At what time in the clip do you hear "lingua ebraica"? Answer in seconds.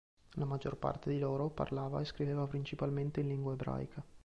3.27-4.03